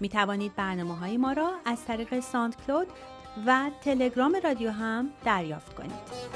[0.00, 2.86] می توانید برنامه های ما را از طریق SoundCloud
[3.46, 6.28] و تلگرام رادیو هم دریافت کنید.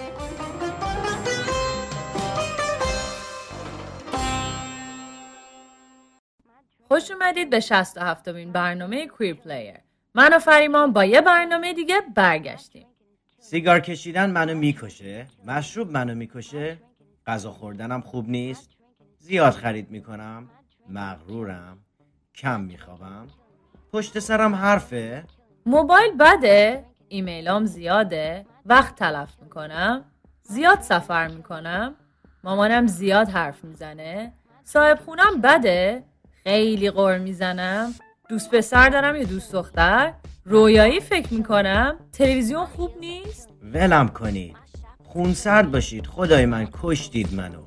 [6.88, 9.76] خوش اومدید به 67 مین برنامه Queer Player.
[10.14, 12.86] من و فریمان با یه برنامه دیگه برگشتیم.
[13.38, 16.78] سیگار کشیدن منو می‌کشه مشروب منو می‌کشه
[17.26, 18.70] غذا خوردنم خوب نیست
[19.18, 20.50] زیاد خرید می‌کنم
[20.88, 21.78] مغرورم
[22.34, 23.26] کم میخوابم
[23.94, 25.24] پشت سرم حرفه؟
[25.66, 28.46] موبایل بده؟ ایمیلام زیاده.
[28.66, 30.04] وقت تلف می‌کنم.
[30.42, 31.94] زیاد سفر می‌کنم.
[32.44, 34.32] مامانم زیاد حرف می‌زنه.
[34.64, 36.04] صاحب خونم بده.
[36.44, 37.94] خیلی غور می‌زنم.
[38.28, 40.12] دوست پسر دارم یا دوست دختر؟
[40.44, 41.96] رویایی فکر می‌کنم.
[42.12, 44.56] تلویزیون خوب نیست؟ ولم کنید.
[45.04, 46.06] خونسرد باشید.
[46.06, 47.62] خدای من کشتید منو.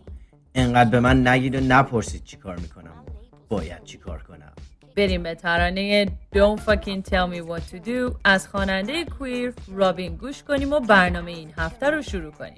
[0.55, 3.05] انقدر به من نگید و نپرسید چی کار می‌کنم.
[3.49, 4.54] باید چی کار کنم.
[4.95, 6.05] بریم به ترانه.
[6.05, 8.15] Don't fucking tell me what to do.
[8.23, 12.55] از خواننده کویر رابین گوش کنیم و برنامه این هفته رو شروع کنیم.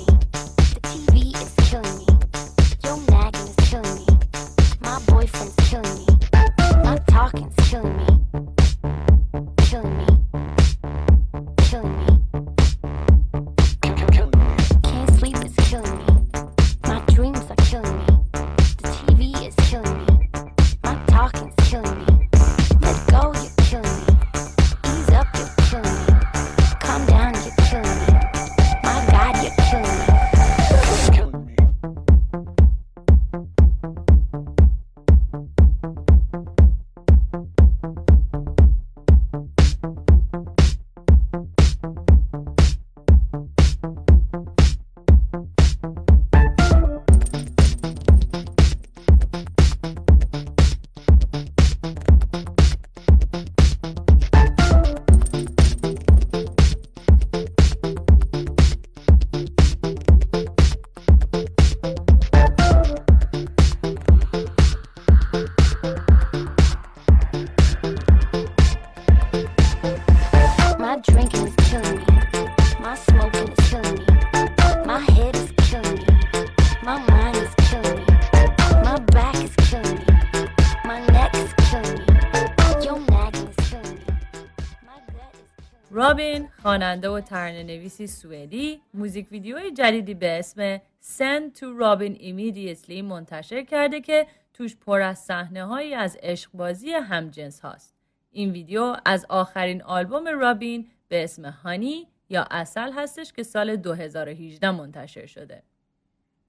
[87.17, 94.01] و ترانه نویسی سوئدی موزیک ویدیوی جدیدی به اسم Send to Robin Immediately منتشر کرده
[94.01, 97.95] که توش پر از صحنه هایی از عشقبازی همجنس هاست.
[98.31, 104.71] این ویدیو از آخرین آلبوم رابین به اسم هانی یا اصل هستش که سال 2018
[104.71, 105.63] منتشر شده.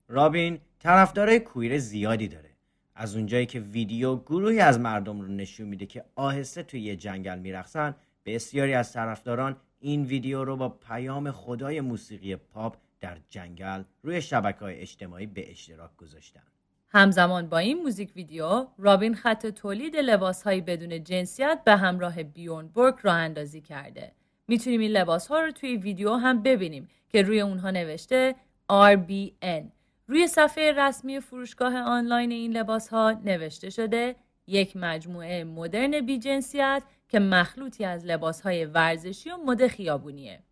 [0.07, 2.49] رابین طرفدارای کویر زیادی داره.
[2.95, 7.39] از اونجایی که ویدیو گروهی از مردم رو نشون میده که آهسته توی یه جنگل
[7.39, 7.95] میرخصن
[8.25, 14.59] بسیاری از طرفداران این ویدیو رو با پیام خدای موسیقی پاپ در جنگل روی شبکه
[14.59, 16.43] های اجتماعی به اشتراک گذاشتن.
[16.89, 22.67] همزمان با این موزیک ویدیو رابین خط تولید لباس هایی بدون جنسیت به همراه بیورن
[22.67, 24.11] برک راه اندازی کرده.
[24.47, 28.35] می‌تونیم این لباس ها رو توی ویدیو هم ببینیم که روی اونها نوشته
[28.71, 29.63] RBN.
[30.07, 34.15] روی صفحه رسمی فروشگاه آنلاین این لباس ها نوشته شده
[34.47, 40.43] یک مجموعه مدرن بی جنسیت که مخلوطی از لباسهای ورزشی و مد خیابونیه.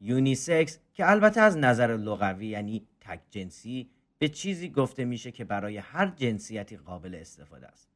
[0.00, 5.76] unisex که البته از نظر لغوی یعنی تک جنسی به چیزی گفته میشه که برای
[5.76, 7.88] هر جنسیتی قابل استفاده است.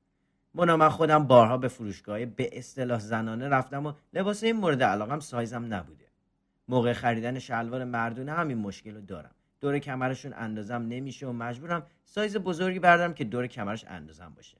[0.54, 5.74] منا من خودم بارها به فروشگاه به اصطلاح زنانه رفتم و لباس مورد علاقم سایزم
[5.74, 6.06] نبوده.
[6.68, 9.34] موقع خریدن شلوار مردونه همین مشکل رو دارم.
[9.60, 14.56] دور کمرشون اندازم نمیشه و مجبورم سایز بزرگی بردارم که دور کمرش اندازم باشه.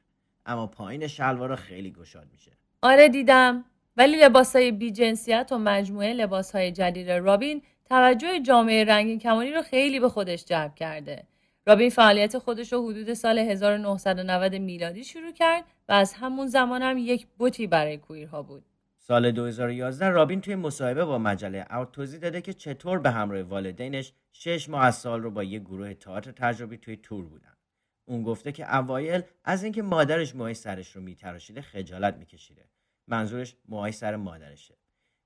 [0.46, 2.52] اما پایین شلوارا خیلی گشاد میشه.
[2.86, 3.64] آره دیدم
[3.96, 10.00] ولی لباسای بی جنسیت و مجموعه لباسهای جدید رابین توجه جامعه رنگین کمانی رو خیلی
[10.00, 11.22] به خودش جلب کرده.
[11.66, 16.98] رابین فعالیت خودش رو حدود سال 1990 میلادی شروع کرد و از همون زمان هم
[16.98, 18.64] یک بوتی برای کویرها بود.
[18.98, 24.12] سال 2011 رابین توی مصاحبه با مجله اوت توضیح داده که چطور به همراه والدینش
[24.32, 27.56] شش ماه از سال رو با یک گروه تئاتر تجربی توی تور بودن.
[28.04, 32.62] اون گفته که اوایل از اینکه مادرش موهای سرش رو میتراشیده خجالت میکشیده.
[33.06, 34.76] منظورش موهای سر مادرشه.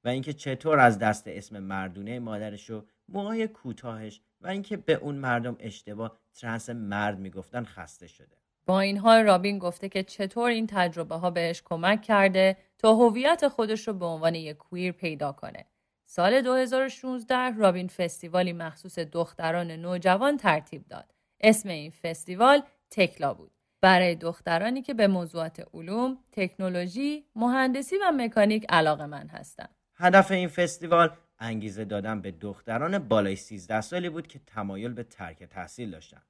[0.05, 5.15] و اینکه چطور از دست اسم مردونه مادرش و موهای کوتاهش و اینکه به اون
[5.15, 8.37] مردم اشتباه ترنس مرد می‌گفتن خسته شده.
[8.67, 13.49] با این حال رابین گفته که چطور این تجربه ها بهش کمک کرده تا هویت
[13.49, 15.65] خودش رو به عنوان یک کویر پیدا کنه.
[16.06, 21.15] سال 2016 رابین فستیوالی مخصوص دختران نوجوان ترتیب داد.
[21.41, 23.50] اسم این فستیوال تکلا بود.
[23.81, 29.75] برای دخترانی که به موضوعات علوم، تکنولوژی، مهندسی و مکانیک علاقه من هستند.
[29.97, 35.44] هدف این فستیوال انگیزه دادن به دختران بالای 13 سالی بود که تمایل به ترک
[35.44, 36.23] تحصیل داشتن.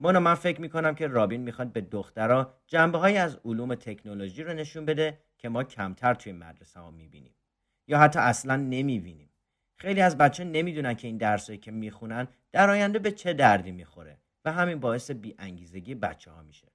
[0.00, 4.52] مونا من فکر می‌کنم که رابین می‌خواد به دخترها جنبه های از علوم تکنولوژی رو
[4.52, 7.34] نشون بده که ما کمتر توی مدرسه ها می‌بینیم
[7.86, 9.30] یا حتی اصلا نمی‌بینیم.
[9.76, 14.18] خیلی از بچه نمی‌دونن که این درسایی که می‌خونن در آینده به چه دردی می‌خوره
[14.44, 16.68] و همین باعث بی انگیزگی بچه ها میشه.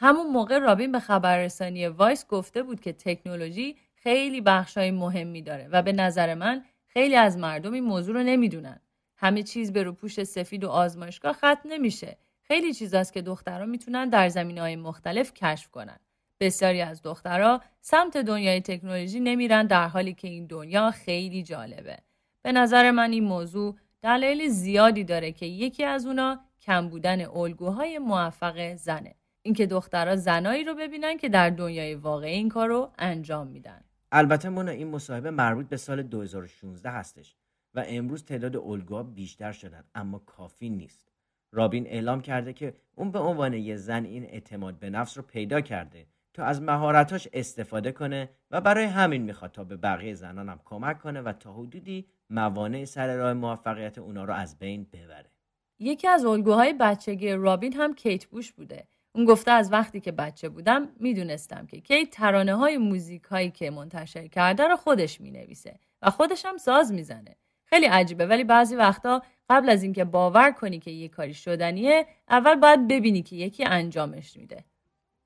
[0.00, 5.82] همون موقع رابین به خبررسانی وایس گفته بود که تکنولوژی خیلی بخشای مهمی داره و
[5.82, 8.80] به نظر من خیلی از مردم این موضوع رو نمی‌دونن.
[9.16, 12.16] همه چیز به روپوش سفید و آزمایشگاه ختم نمیشه.
[12.42, 15.98] خیلی چیزاست که دخترها می‌تونن در زمینه های مختلف کشف کنن.
[16.40, 21.98] بسیاری از دخترها سمت دنیای تکنولوژی نمیرن در حالی که این دنیا خیلی جالبه.
[22.42, 27.98] به نظر من این موضوع دلایل زیادی داره که یکی از اونا کم بودن الگوهای
[27.98, 29.14] موفق زنه.
[29.48, 33.80] اینکه دخترها زنایی رو ببینن که در دنیای واقعی این کار رو انجام میدن.
[34.12, 37.36] البته مونا این مصاحبه مربوط به سال 2016 هستش
[37.74, 41.12] و امروز تعداد الگوها بیشتر شدن اما کافی نیست.
[41.52, 45.60] رابین اعلام کرده که اون به عنوان یه زن این اعتماد به نفس رو پیدا
[45.60, 50.60] کرده تا از مهارتاش استفاده کنه و برای همین می‌خواد تا به بقیه زنان هم
[50.64, 55.30] کمک کنه و تا حدودی موانع سر راه موفقیت اونا رو از بین ببره.
[55.78, 60.48] یکی از الگوهای بچگی رابین هم کیت بوش بوده اون گفته از وقتی که بچه
[60.48, 66.10] بودم می‌دونستم که کی ترانه های موزیک هایی که منتشر کرده رو خودش می‌نویسه و
[66.10, 67.36] خودش هم ساز می‌زنه.
[67.64, 72.54] خیلی عجیبه ولی بعضی وقتا قبل از اینکه باور کنی که یه کاری شدنیه اول
[72.54, 74.64] باید ببینی که یکی انجامش میده.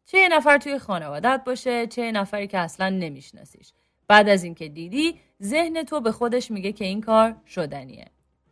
[0.06, 3.72] چه یه نفر توی خانوادت باشه چه یه نفری که اصلا نمیشناسیش.
[4.08, 8.06] بعد از اینکه دیدی ذهن تو به خودش میگه که این کار شدنیه.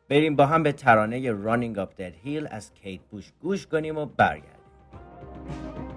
[0.09, 4.07] بریم با هم به ترانه Running Up That Hill از کیت بوش گوش کنیم و
[4.07, 4.60] برگردیم.
[5.51, 5.90] thank you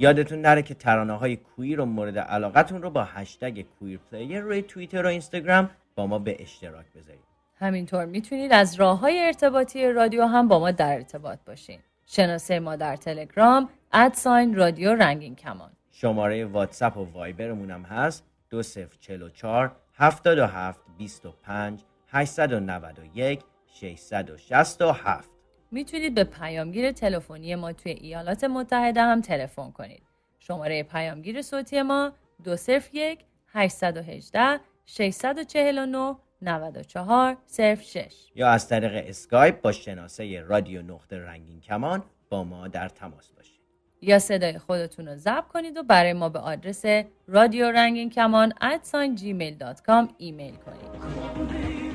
[0.00, 4.62] یادتون نره که ترانه های queer و مورد علاقتون رو با هشتگ queer player روی
[4.62, 7.24] توییتر و اینستاگرام با ما به اشتراک بذارید.
[7.54, 11.78] همینطور می‌تونید از راه های ارتباطی رادیو هم با ما در ارتباط باشین.
[12.06, 18.24] شناسه ما در تلگرام at sign رادیو رنگین کمان شماره واتساپ و وایبرمون هم هست
[18.50, 25.37] 2044 77 25 891 667
[25.70, 30.02] می‌تونید به پیامگیر تلفنی ما توی ایالات متحده هم تلفن کنید.
[30.38, 32.12] شماره پیامگیر صوتی ما
[32.44, 37.36] 201 818 649 94
[37.76, 43.30] 06 یا از طریق اسکایپ با شناسه رادیو نقطه رنگین کمان با ما در تماس
[43.30, 43.60] باشید.
[44.00, 46.84] یا صدای خودتون رو ضبط کنید و برای ما به آدرس
[47.26, 51.87] رادیو رنگین کمان gmail.com ایمیل کنید.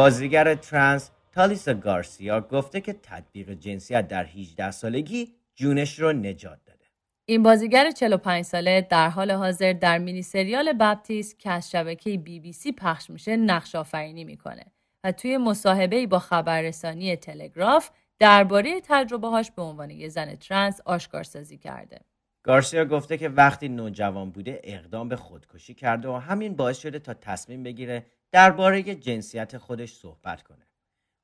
[0.00, 6.84] بازیگر ترنس تالیسا گارسیا گفته که تطبیق جنسیت در 18 سالگی جونش رو نجات داده.
[7.24, 12.40] این بازیگر 45 ساله در حال حاضر در مینی سریال بپتیست که از شبکه بی
[12.40, 14.64] بی سی پخش میشه نقش آفرینی می‌کنه
[15.04, 21.58] و توی مصاحبه با خبررسانی تلگراف درباره تجربه هاش به عنوان یه زن ترنس آشکارسازی
[21.58, 22.00] کرده.
[22.42, 27.14] گارسیا گفته که وقتی نوجوان بوده اقدام به خودکشی کرده و همین باعث شده تا
[27.14, 30.66] تصمیم بگیره درباره جنسیت خودش صحبت کنه.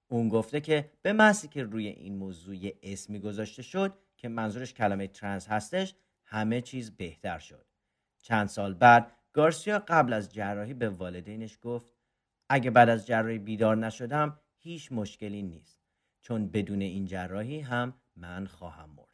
[0.08, 5.06] اون گفته که به محضی که روی این موضوع اسمی گذاشته شد که منظورش کلمه
[5.06, 5.94] ترنس هستش
[6.24, 7.66] همه چیز بهتر شد.
[8.22, 11.94] چند سال بعد گارسیا قبل از جراحی به والدینش گفت
[12.48, 15.80] اگه بعد از جراحی بیدار نشدم هیچ مشکلی نیست
[16.20, 19.06] چون بدون این جراحی هم من خواهم مرد.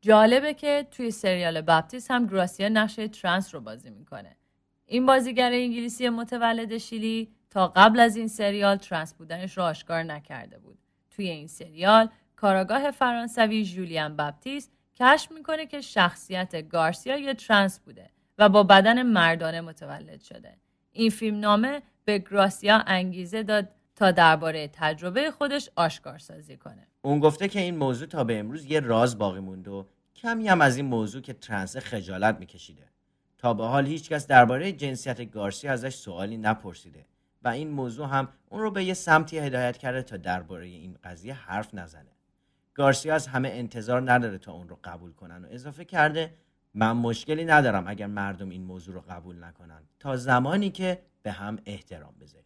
[0.00, 4.36] جالبه که توی سریال بپتیس هم گراسیا نقش ترنس رو بازی می‌کنه.
[4.86, 10.58] این بازیگر انگلیسی متولد شیلی تا قبل از این سریال ترنس بودنش را آشکار نکرده
[10.58, 10.78] بود.
[11.10, 18.10] توی این سریال کاراگاه فرانسوی جولیان بپتیست کشف می‌کنه که شخصیت گارسیا یه ترنس بوده
[18.38, 20.56] و با بدن مردانه متولد شده.
[20.92, 26.86] این فیلم نامه به گراسیا انگیزه داد تا درباره تجربه خودش آشکار سازی کنه.
[27.02, 29.84] اون گفته که این موضوع تا به امروز یه راز باقی مونده و
[30.16, 32.88] کمی هم از این موضوع که ترنس خجالت میکشیده.
[33.38, 37.06] تا به حال هیچکس درباره جنسیت گارسیا ازش سوالی نپرسیده
[37.48, 41.74] این موضوع هم اون رو به یه سمتی هدایت کرده تا درباره این قضیه حرف
[41.74, 42.10] نزنه.
[42.74, 46.34] گارسیا از همه انتظار نداره تا اون رو قبول کنن و اضافه کرده
[46.74, 49.82] من مشکلی ندارم اگر مردم این موضوع رو قبول نکنن.
[49.98, 52.44] تا زمانی که به هم احترام بذاریم.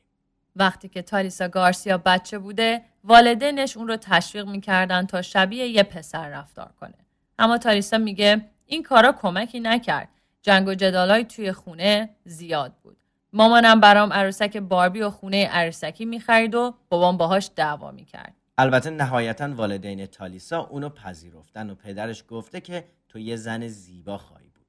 [0.57, 6.29] وقتی که تالیسا گارسیا بچه بوده والدینش اون رو تشویق می‌کردن تا شبیه یه پسر
[6.29, 6.95] رفتار کنه.
[7.39, 10.09] اما تالیسا میگه این کارا کمکی نکرد.
[10.43, 13.02] جنگ و جدالای توی خونه زیاد بود.
[13.33, 18.35] مامانم برام عروسک باربی و خونه عروسکی می‌خرید و بابام باهاش دعوا می‌کرد.
[18.59, 24.49] البته نهایتا والدین تالیسا اونو پذیرفتن و پدرش گفته که تو یه زن زیبا خواهی
[24.49, 24.67] بود.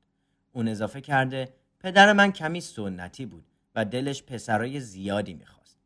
[0.51, 5.79] اون اضافه کرده پدر من کمی سنتی بود و دلش پسرای زیادی می‌خواست.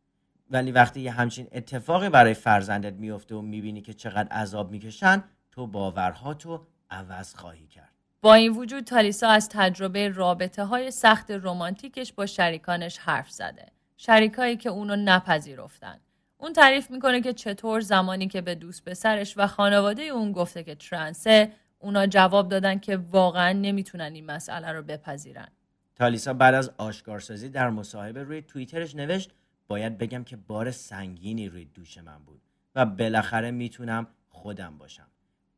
[0.51, 5.67] ولی وقتی یه همچین اتفاقی برای فرزندت میفته و می‌بینی که چقدر عذاب می‌کشن تو
[5.67, 7.96] باورهاتو عوض خواهی کرد.
[8.21, 13.65] با این وجود تالیسا از تجربه رابطه های سخت رمانتیکش با شریکانش حرف زده.
[13.97, 15.99] شریکایی که اونو نپذیرفتن.
[16.37, 20.75] اون تعریف می‌کنه که چطور زمانی که به دوست پسرش و خانواده اون گفته که
[20.75, 25.47] ترنسه اونا جواب دادن که واقعا نمی‌تونن این مسئله رو بپذیرن.
[25.95, 29.31] تالیسا بعد از آشکارسازی در مصاحبه روی توییترش نوشت
[29.67, 32.41] باید بگم که بار سنگینی روی دوش من بود
[32.75, 35.07] و بالاخره می‌تونم خودم باشم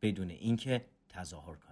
[0.02, 1.69] بدون اینکه تظاهر کنم.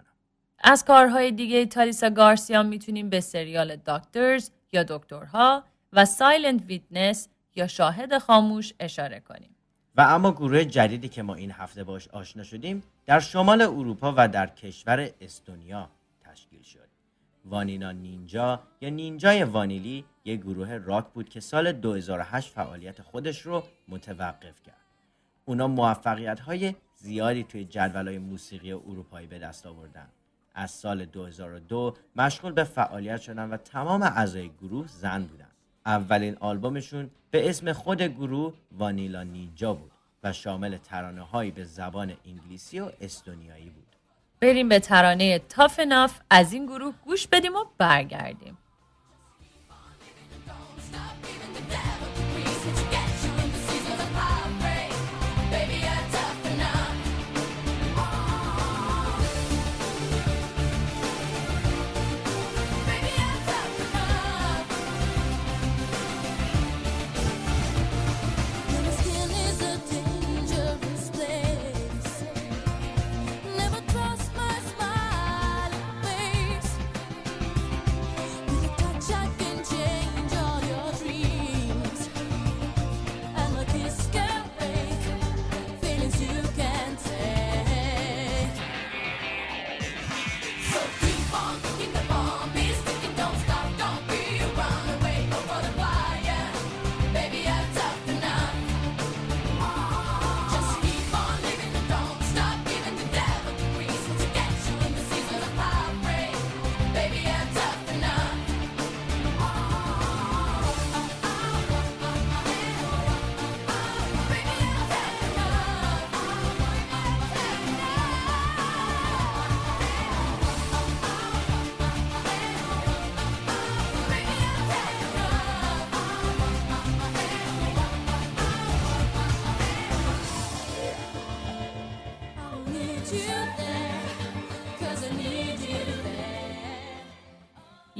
[0.60, 7.68] از کارهای دیگه تالیسا گارسیا می‌تونیم به سریال Doctors یا دکترها و Silent Witness یا
[7.68, 9.56] شاهد خاموش اشاره کنیم.
[9.96, 14.28] و اما گروه جدیدی که ما این هفته باش آشنا شدیم در شمال اروپا و
[14.28, 15.90] در کشور استونیا
[16.22, 16.88] تشکیل شد.
[17.46, 23.64] وانیلا نینجا یا نینجای وانیلی یک گروه راک بود که سال 2008 فعالیت خودش رو
[23.88, 24.86] متوقف کرد.
[25.46, 30.08] اونا موفقیت های زیادی توی جدول های موسیقی اروپایی به دست آوردن.
[30.58, 35.48] از سال 2002 مشغول به فعالیت شدن و تمام اعضای گروه زن بودن.
[35.86, 39.92] اولین آلبومشون به اسم خود گروه وانیلا نینجا بود
[40.24, 43.96] و شامل ترانه هایی به زبان انگلیسی و استونیایی بود.
[44.42, 48.58] بریم به ترانه تاف ناف از این گروه گوش بدیم و برگردیم.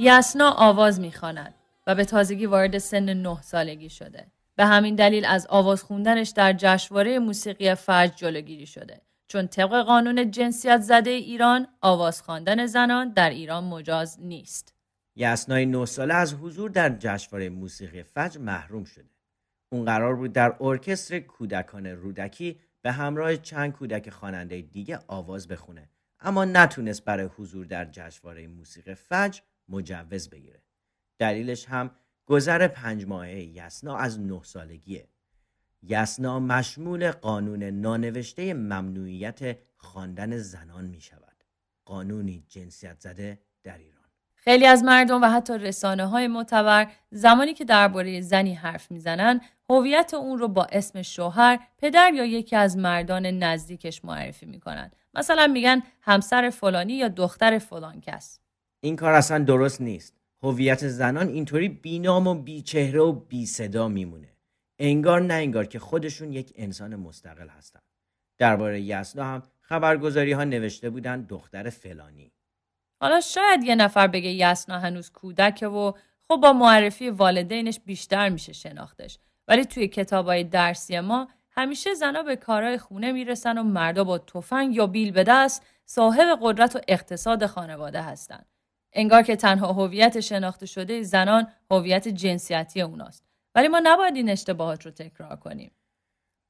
[0.08, 1.54] یسنا آواز می‌خواند
[1.86, 4.26] و به تازگی وارد سن نه سالگی شده.
[4.56, 9.00] به همین دلیل از آواز خوندنش در جشنواره موسیقی فجر جلوگیری شده.
[9.26, 14.74] چون طبق قانون جنسیت زده ایران آواز خواندن زنان در ایران مجاز نیست.
[15.16, 19.10] یسنای نه ساله از حضور در جشنواره موسیقی فجر محروم شده.
[19.72, 25.88] اون قرار بود در ارکستر کودکان رودکی به همراه چند کودک خواننده دیگه آواز بخونه
[26.20, 30.62] اما نتونست برای حضور در جشنواره موسیقی فجر مجوز بگیره.
[31.18, 31.90] دلیلش هم
[32.26, 35.08] گذر پنج ماهه یسنا از نه سالگیه.
[35.82, 41.44] یسنا مشمول قانون نانوشته ممنوعیت خواندن زنان می شود.
[41.84, 43.98] قانونی جنسیت زده در ایران.
[44.34, 50.14] خیلی از مردم و حتی رسانه های معتبر زمانی که درباره زنی حرف می‌زنن هویت
[50.14, 54.90] اون رو با اسم شوهر، پدر یا یکی از مردان نزدیکش معرفی می‌کنن.
[55.14, 58.40] مثلا میگن همسر فلانی یا دختر فلان کس.
[58.80, 60.14] این کار اصلا درست نیست.
[60.42, 64.28] هویت زنان اینطوری بینام و بیچهره و بی صدا میمونه.
[64.78, 67.80] انگار نه انگار که خودشون یک انسان مستقل هستن.
[68.38, 72.32] درباره یسنا هم خبرگزاری ها نوشته بودن دختر فلانی.
[73.00, 75.92] حالا شاید یه نفر بگه یسنا هنوز کودکه و
[76.28, 79.18] خب با معرفی والدینش بیشتر میشه شناختش.
[79.48, 84.76] ولی توی کتابای درسی ما همیشه زنا به کارهای خونه می‌رسن و مردا با تفنگ
[84.76, 88.44] یا بیل به دست صاحب قدرت و اقتصاد خانواده هستن.
[88.92, 93.24] انگار که تنها هویت شناخته شده زنان هویت جنسیتی اوناست.
[93.54, 95.70] ولی ما نباید این اشتباهات رو تکرار کنیم.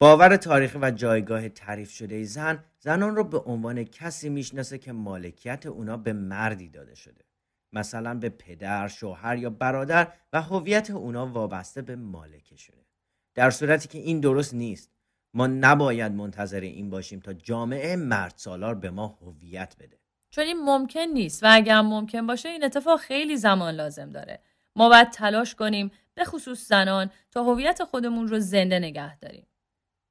[0.01, 5.67] باور تاریخی و جایگاه تعریف شده زن زنان رو به عنوان کسی می‌شناسه که مالکیت
[5.67, 7.25] اونا به مردی داده شده.
[7.73, 12.87] مثلا به پدر، شوهر یا برادر و هویت اونا وابسته به مالکشونه.
[13.35, 14.91] در صورتی که این درست نیست.
[15.35, 19.99] ما نباید منتظر این باشیم تا جامعه مرد سالار به ما هویت بده.
[20.31, 24.41] چون این ممکن نیست و اگر ممکن باشه این اتفاق خیلی زمان لازم داره.
[24.77, 29.47] ما باید تلاش کنیم به خصوص زنان تا هویت خودمون رو زنده نگه داریم.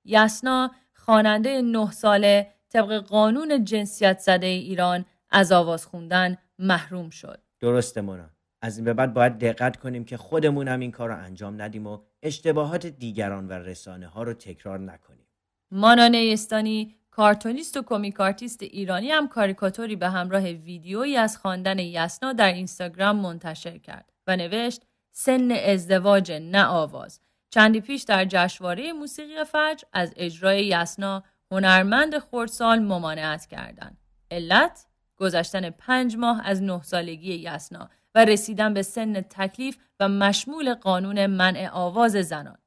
[0.06, 7.42] یسنا خواننده نه ساله طبق قانون جنسیت زده ایران از آواز خوندن محروم شد.
[7.60, 8.30] درسته مونا.
[8.62, 11.88] از این به بعد باید دقت کنیم که خودمون هم این کار رو انجام ندیم
[11.88, 15.28] و اشتباهات دیگران و رسانه ها رو تکرار نکنیم.
[15.72, 22.54] مانا نیستانی کارتونیست و کمیکارتیست ایرانی هم کاریکاتوری به همراه ویدیویی از خواندن یسنا در
[22.54, 29.84] اینستاگرام منتشر کرد و نوشت سن ازدواج نه آواز چندی پیش در جشنواره موسیقی فجر
[29.94, 33.98] از اجرای یسنا هنرمند خردسال ممانعت کردند.
[34.32, 34.86] علت
[35.18, 41.26] گذشتن پنج ماه از نه سالگی یسنا و رسیدن به سن تکلیف و مشمول قانون
[41.26, 42.58] منع آواز زنان.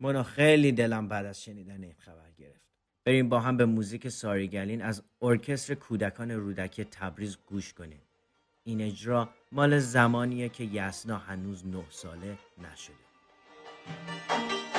[0.00, 2.29] مانا خیلی دلم بعد از شنیدن این خبر.
[3.10, 8.00] بریم با هم به موزیک ساریگلین از ارکستر کودکان رودکی تبریز گوش کنیم.
[8.64, 14.69] این اجرا مال زمانیه که یسنا هنوز نه ساله نشده.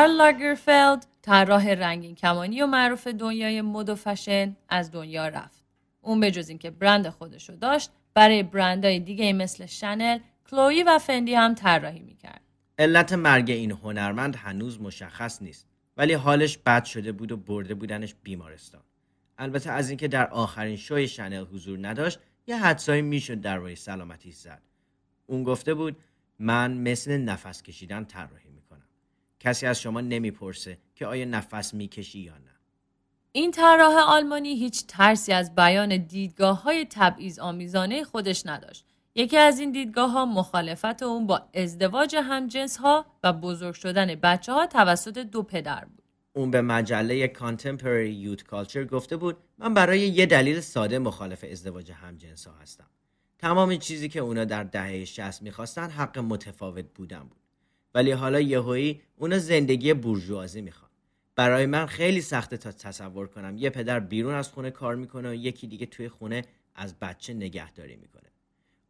[0.00, 5.64] کارل لاگرفلد طراح رنگین کمانی و معروف دنیای مد و فشن از دنیا رفت.
[6.00, 10.18] اون به جز اینکه برند خودش رو داشت برای برندهای دیگه مثل شنل،
[10.50, 12.40] کلوی و فندی هم طراحی می‌کرد.
[12.78, 18.14] علت مرگ این هنرمند هنوز مشخص نیست ولی حالش بد شده بود و برده بودنش
[18.22, 18.82] بیمارستان.
[19.38, 24.62] البته از اینکه در آخرین شوی شنل حضور نداشت یه حدسایی می‌شد در سلامتی زد
[25.26, 25.96] اون گفته بود
[26.38, 28.49] من مثل نفس کشیدن طراحی
[29.40, 32.50] کسی از شما نمی‌پرسه که آیا نفس می‌کشی یا نه
[33.32, 39.60] این طراح آلمانی هیچ ترسی از بیان دیدگاه های تبعیض آمیزانه خودش نداشت یکی از
[39.60, 45.18] این دیدگاه ها مخالفت اون با ازدواج همجنس ها و بزرگ شدن بچه ها توسط
[45.18, 46.02] دو پدر بود.
[46.32, 51.92] اون به مجله Contemporary Youth Culture گفته بود من برای یه دلیل ساده مخالف ازدواج
[51.92, 52.86] همجنس ها هستم.
[53.38, 57.39] تمام چیزی که اونا در دهه 60 می‌خواستن حق متفاوت بودن بود.
[57.94, 60.90] ولی حالا یهویی اونا زندگی بورژوازی می‌خوان.
[61.36, 65.34] برای من خیلی سخته تا تصور کنم یه پدر بیرون از خونه کار می‌کنه و
[65.34, 68.30] یکی دیگه توی خونه از بچه نگهداری می‌کنه.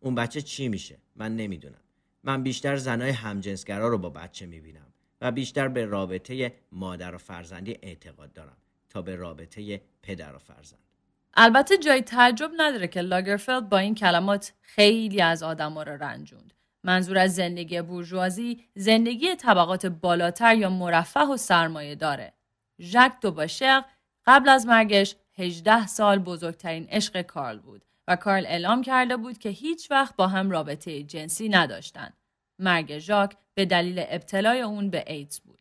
[0.00, 1.80] اون بچه چی میشه من نمی‌دونم
[2.24, 4.86] من بیشتر زنای همجنسگرا رو با بچه می‌بینم
[5.20, 8.56] و بیشتر به رابطه مادر و فرزندی اعتقاد دارم
[8.88, 10.78] تا به رابطه پدر و فرزند
[11.34, 17.18] البته جای تعجب نداره که لاگرفلد با این کلمات خیلی از آدما رو رنجوند منظور
[17.18, 22.32] از زندگی بورژوازی زندگی طبقات بالاتر یا مرفه و سرمایه داره
[22.80, 23.84] ژک دوباشق
[24.26, 29.48] قبل از مرگش 18 سال بزرگترین عشق کارل بود و کارل اعلام کرده بود که
[29.48, 32.16] هیچ وقت با هم رابطه جنسی نداشتند.
[32.58, 35.58] مرگ ژاک به دلیل ابتلای اون به ایدز بود.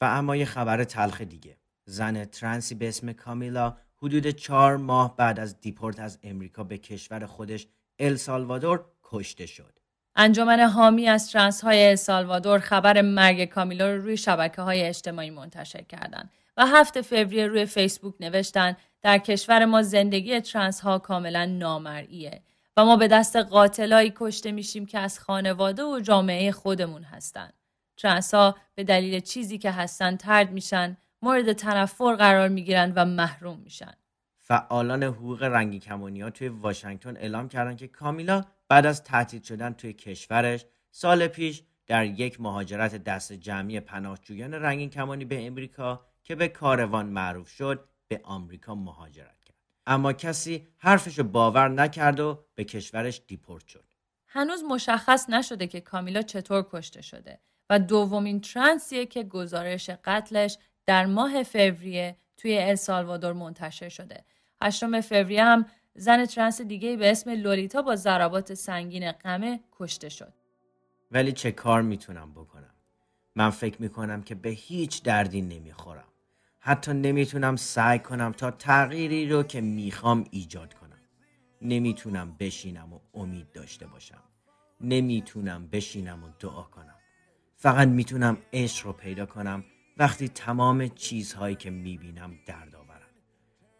[0.00, 1.56] و اما یه خبر تلخ دیگه.
[1.84, 7.26] زن ترنسی به اسم کامیلا حدود چهار ماه بعد از دیپورت از امریکا به کشور
[7.26, 7.66] خودش
[7.98, 9.77] السالوادور کشته شد.
[10.16, 15.82] انجمن حامی از ترنس های السالوادور خبر مرگ کامیلا رو روی شبکه های اجتماعی منتشر
[15.82, 22.42] کردند و هفت فوریه روی فیسبوک نوشتن در کشور ما زندگی ترنس ها کاملا نامرئیه
[22.76, 27.50] و ما به دست قاتلایی کشته میشیم که از خانواده و جامعه خودمون هستن.
[27.96, 33.58] ترنس ها به دلیل چیزی که هستن ترد میشن، مورد تنفر قرار می‌گیرن و محروم
[33.58, 33.92] میشن.
[34.36, 39.72] فعالان حقوق رنگی کمونی ها توی واشنگتن اعلام کردن که کامیلا بعد از تعطیل شدن
[39.72, 46.34] توی کشورش سال پیش در یک مهاجرت دست جمعی پناهجویان رنگین کمانی به امریکا که
[46.34, 52.64] به کاروان معروف شد به آمریکا مهاجرت کرد اما کسی حرفش باور نکرد و به
[52.64, 53.84] کشورش دیپورت شد
[54.26, 61.06] هنوز مشخص نشده که کامیلا چطور کشته شده و دومین ترانسیه که گزارش قتلش در
[61.06, 64.24] ماه فوریه توی السالوادور منتشر شده.
[64.62, 65.66] هشتم فوریه هم
[65.98, 70.32] زن ترنس دیگه به اسم لولیتا با ضربات سنگین قمه کشته شد.
[71.10, 72.74] ولی چه کار می‌تونم بکنم؟
[73.36, 76.08] من فکر می‌کنم که به هیچ دردی نمی‌خورم.
[76.60, 81.00] حتی نمی‌تونم سعی کنم تا تغییری رو که می‌خوام ایجاد کنم
[81.62, 84.22] نمی‌تونم بشینم و امید داشته باشم
[84.80, 86.94] نمی‌تونم بشینم و دعا کنم
[87.56, 89.64] فقط می‌تونم عشق رو پیدا کنم
[89.96, 92.78] وقتی تمام چیزهایی که می‌بینم درد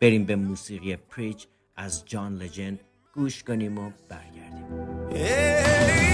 [0.00, 1.46] بریم به موسیقی پریچ
[1.78, 2.78] از جان لجن
[3.14, 6.07] گوش کنیم و برگردیم.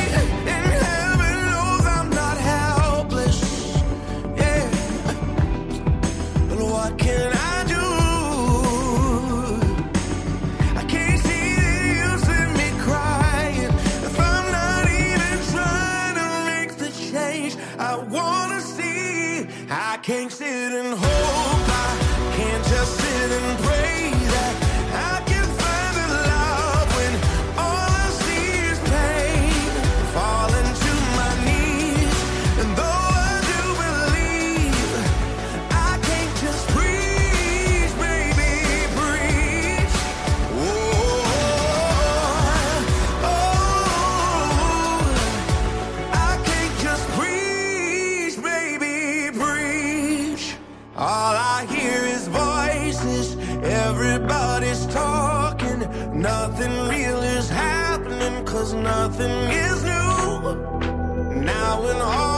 [58.64, 61.42] cause nothing is new.
[61.44, 62.33] Now and all.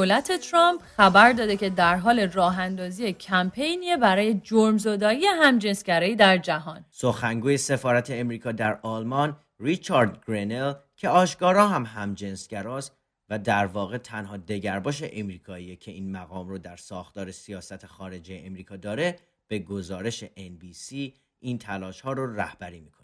[0.00, 6.84] دولت ترامپ خبر داده که در حال راه اندازی کمپینی برای جرمزدایی همجنسگرایی در جهان.
[6.90, 12.96] سخنگوی سفارت امریکا در آلمان ریچارد گرینل که آشکارا هم همجنسگراست
[13.28, 18.76] و در واقع تنها دگرباش امریکایی که این مقام رو در ساختار سیاست خارجه امریکا
[18.76, 19.16] داره
[19.48, 20.94] به گزارش NBC
[21.38, 23.00] این تلاش ها رو رهبری می‌کنه.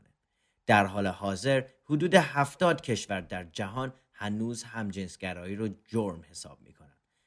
[0.66, 6.58] در حال حاضر حدود هفتاد کشور در جهان هنوز همجنسگرایی رو جرم حساب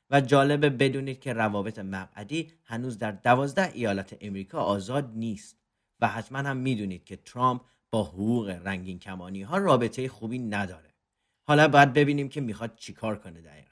[0.09, 5.59] و جالبه بدونید که روابط مقعدی هنوز در دوازده ایالت امریکا آزاد نیست.
[6.01, 10.93] و حتما هم می‌دونید که ترامپ با حقوق رنگین کمانی ها رابطه خوبی نداره.
[11.47, 13.69] حالا باید ببینیم که می‌خواد چیکار کنه دقیقا.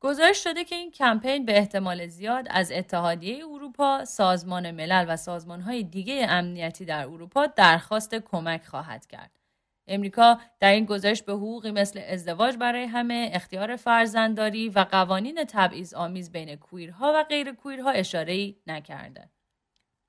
[0.00, 5.82] گزارش شده که این کمپین به احتمال زیاد از اتحادیه اروپا، سازمان ملل و سازمانهای
[5.82, 9.39] دیگه امنیتی در اروپا درخواست کمک خواهد کرد.
[9.86, 15.94] امریکا در این گزارش به حقوقی مثل ازدواج برای همه، اختیار فرزندداری و قوانین تبعیض
[15.94, 19.30] آمیز بین queer ها و غیر queer ها اشاره ای نکرده.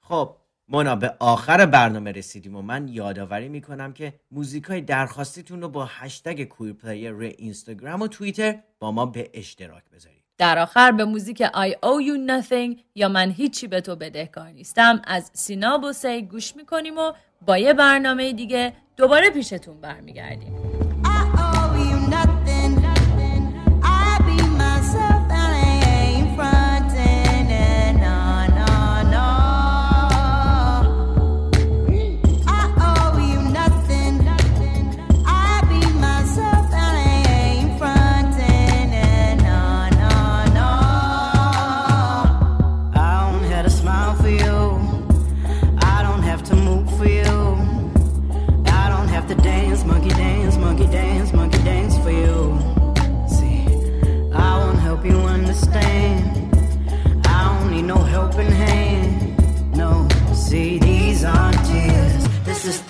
[0.01, 5.69] خب مونا به آخر برنامه رسیدیم و من یادآوری می‌کنم که موزیک های درخواستیتون رو
[5.69, 10.91] با هشتگ queer player روی اینستاگرام و توییتر با ما به اشتراک بذارید در آخر
[10.91, 15.77] به موزیک I owe you nothing یا من هیچی به تو بدهکار نیستم از سینابو
[15.77, 17.13] سی گوش می‌کنیم و
[17.45, 20.54] با یه برنامه دیگه دوباره پیشتون برمیگردیم.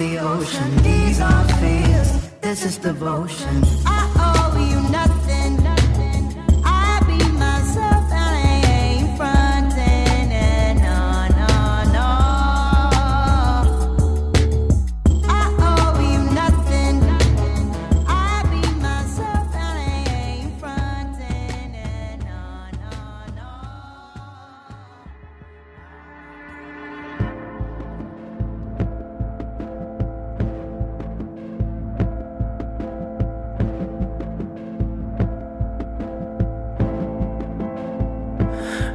[0.02, 0.76] the ocean.
[0.78, 2.10] These are fears.
[2.42, 3.64] This is devotion.
[3.86, 4.41] Uh oh.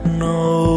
[0.06, 0.75] no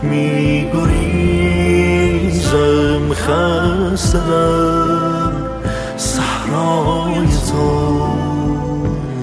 [0.02, 1.04] می گریزم
[3.14, 5.32] خسته در
[5.96, 7.70] صحرای تو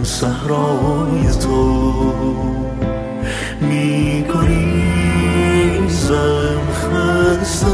[0.04, 2.14] صحرای تو.
[3.62, 5.84] می گریزم
[6.74, 7.70] خسته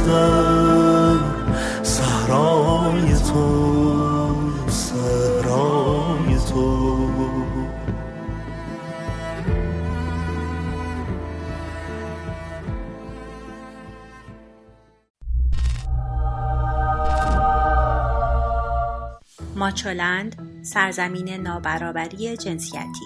[19.69, 23.05] ماچولند سرزمین نابرابری جنسیتی.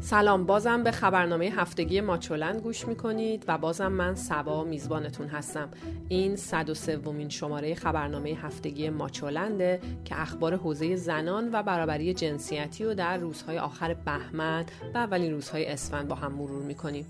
[0.00, 5.68] سلام بازم به خبرنامه هفتگی ماچولند گوش می‌کنید و بازم من سبا میزبانتون هستم.
[6.08, 12.94] این 103 ومین شماره خبرنامه هفتگی ماچولنده که اخبار حوزه زنان و برابری جنسیتی رو
[12.94, 17.06] در روزهای آخر بهمن و اولین روزهای اسفند با هم مرور می‌کنیم.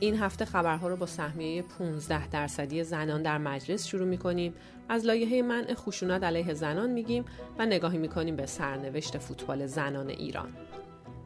[0.00, 4.54] این هفته خبرها رو با سهمیه 15 درصدی زنان در مجلس شروع می کنیم.
[4.88, 7.24] از لایحه منع خشونت علیه زنان میگیم
[7.58, 10.48] و نگاهی می‌کنیم به سرنوشت فوتبال زنان ایران.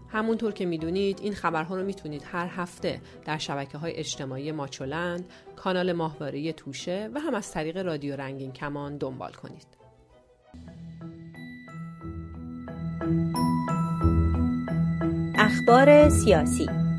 [0.09, 5.25] همونطور که می‌دونید این خبرها رو می‌تونید هر هفته در شبکه های اجتماعی ماچولند،
[5.57, 9.67] کانال ماهواره توشه و هم از طریق رادیو رنگین کمان دنبال کنید.
[15.39, 16.90] اخبار سیاسی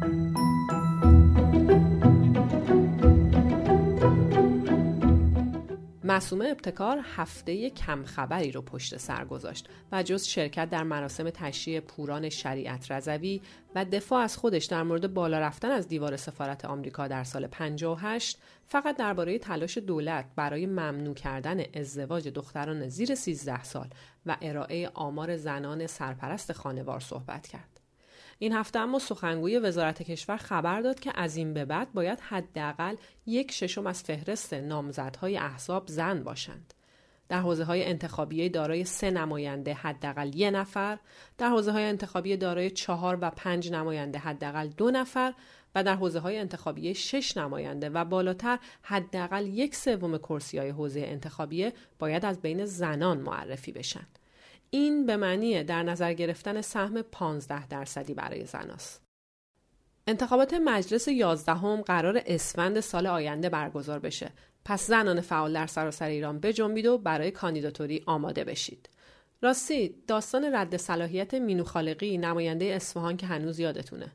[6.11, 11.79] مسومه ابتکار هفته کم خبری رو پشت سر گذاشت و جز شرکت در مراسم تشریع
[11.79, 13.41] پوران شریعت رضوی
[13.75, 18.37] و دفاع از خودش در مورد بالا رفتن از دیوار سفارت آمریکا در سال 58
[18.67, 23.87] فقط درباره تلاش دولت برای ممنوع کردن ازدواج دختران زیر 13 سال
[24.25, 27.70] و ارائه آمار زنان سرپرست خانوار صحبت کرد.
[28.41, 32.95] این هفته اما سخنگوی وزارت کشور خبر داد که از این به بعد باید حداقل
[33.25, 36.73] یک ششم از فهرست نامزدهای احزاب زن باشند.
[37.29, 40.97] در حوزه های انتخابی دارای سه نماینده حداقل یک نفر،
[41.37, 45.33] در حوزه های انتخابی دارای چهار و پنج نماینده حداقل دو نفر
[45.75, 50.99] و در حوزه های انتخابی شش نماینده و بالاتر حداقل یک سوم کرسی های حوزه
[50.99, 54.07] انتخابی باید از بین زنان معرفی بشن.
[54.73, 59.01] این به معنی در نظر گرفتن سهم 15 درصدی برای زناست.
[60.07, 64.31] انتخابات مجلس 11 هم قرار اسفند سال آینده برگزار بشه.
[64.65, 68.89] پس زنان فعال در سراسر ایران بجنبید و برای کاندیداتوری آماده بشید.
[69.41, 74.11] راستی داستان رد صلاحیت مینو خالقی نماینده اصفهان که هنوز یادتونه.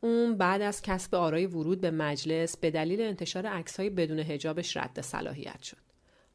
[0.00, 5.00] اون بعد از کسب آرای ورود به مجلس به دلیل انتشار عکسهای بدون هجابش رد
[5.00, 5.87] صلاحیت شد.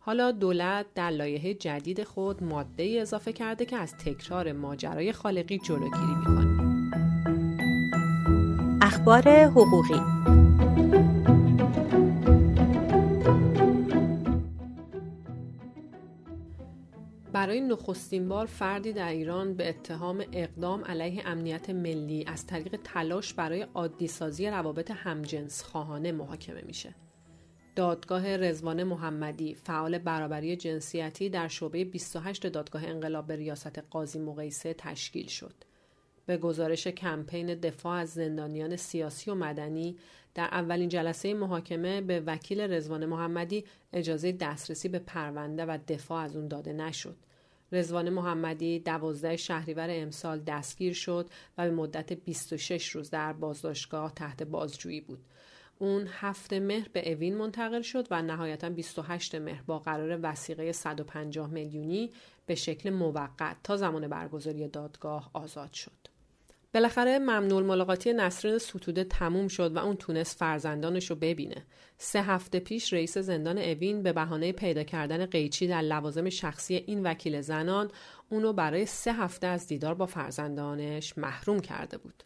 [0.05, 6.15] حالا دولت در لایحه جدید خود ماده اضافه کرده که از تکرار ماجرای خالقی جلوگیری
[6.19, 6.83] می‌کنه.
[8.81, 9.99] اخبار حقوقی
[17.33, 23.33] برای نخستین بار فردی در ایران به اتهام اقدام علیه امنیت ملی از طریق تلاش
[23.33, 26.95] برای عادی سازی روابط همجنس خواهانه محاکمه میشه.
[27.75, 34.73] دادگاه رزوان محمدی فعال برابری جنسیتی در شعبه 28 دادگاه انقلاب به ریاست قاضی مقیسه
[34.73, 35.53] تشکیل شد.
[36.25, 39.97] به گزارش کمپین دفاع از زندانیان سیاسی و مدنی
[40.36, 46.36] در اولین جلسه محاکمه به وکیل رزوان محمدی اجازه دسترسی به پرونده و دفاع از
[46.36, 47.15] اون داده نشد.
[47.71, 54.43] رزوان محمدی دوازده شهریور امسال دستگیر شد و به مدت 26 روز در بازداشتگاه تحت
[54.43, 55.19] بازجویی بود.
[55.84, 61.50] اون هفت مهر به اوین منتقل شد و نهایتا 28 مهر با قرار وسیقه 150
[61.50, 62.10] میلیونی
[62.46, 65.91] به شکل موقت تا زمان برگزاری دادگاه آزاد شد.
[66.74, 71.65] بالاخره ممنوع ملاقاتی نسرین ستوده تموم شد و اون تونست فرزندانش رو ببینه.
[71.98, 77.04] سه هفته پیش رئیس زندان اوین به بهانه پیدا کردن قیچی در لوازم شخصی این
[77.04, 77.91] وکیل زنان
[78.30, 82.24] اونو برای سه هفته از دیدار با فرزندانش محروم کرده بود.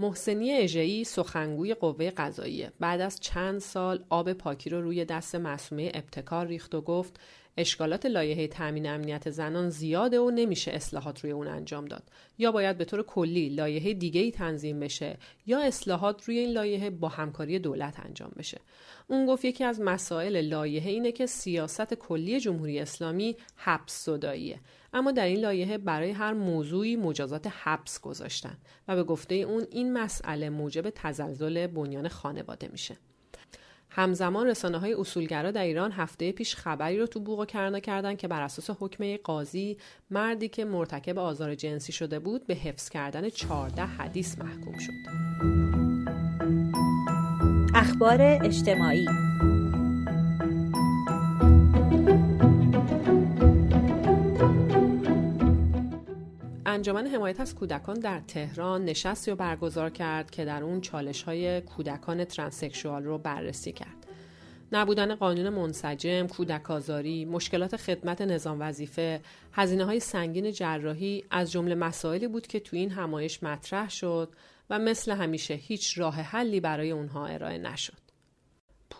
[0.00, 2.72] محسنی اژه‌ای سخنگوی قوه قضاییه.
[2.80, 7.20] بعد از چند سال آب پاکی رو روی دست معصومه ابتکار ریخت و گفت
[7.56, 12.02] اشکالات لایحه تامین امنیت زنان زیاده و نمیشه اصلاحات روی اون انجام داد.
[12.38, 16.90] یا باید به طور کلی لایحه دیگه ای تنظیم بشه یا اصلاحات روی این لایحه
[16.90, 18.60] با همکاری دولت انجام بشه.
[19.06, 24.60] اون گفت یکی از مسائل لایحه اینه که سیاست کلی جمهوری اسلامی حبس صداییه
[24.92, 28.56] اما در این لایحه برای هر موضوعی مجازات حبس گذاشتن
[28.88, 32.96] و به گفته اون این مسئله موجب تزلزل بنیان خانواده میشه.
[33.90, 38.16] همزمان رسانه های اصولگرا در ایران هفته پیش خبری رو تو بوق و کرنا کردن
[38.16, 39.76] که بر اساس حکم قاضی
[40.10, 45.10] مردی که مرتکب آزار جنسی شده بود به حفظ کردن 14 حدیث محکوم شد.
[47.74, 49.06] اخبار اجتماعی
[56.70, 61.60] انجمن حمایت از کودکان در تهران نشستی رو برگزار کرد که در اون چالش های
[61.60, 64.06] کودکان ترانسکشوال رو بررسی کرد.
[64.72, 69.20] نبودن قانون منسجم، کودک آزاری، مشکلات خدمت نظام وظیفه،
[69.52, 74.28] هزینه های سنگین جراحی از جمله مسائلی بود که تو این همایش مطرح شد
[74.70, 77.99] و مثل همیشه هیچ راه حلی برای اونها ارائه نشد.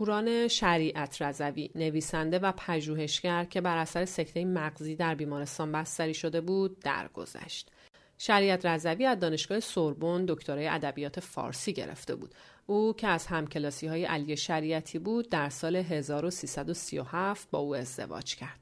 [0.01, 6.41] پوران شریعت رضوی نویسنده و پژوهشگر که بر اثر سکته مغزی در بیمارستان بستری شده
[6.41, 7.71] بود درگذشت.
[8.19, 12.35] شریعت رضوی از دانشگاه سوربن دکترای ادبیات فارسی گرفته بود.
[12.67, 18.61] او که از همکلاسی های علی شریعتی بود در سال 1337 با او ازدواج کرد.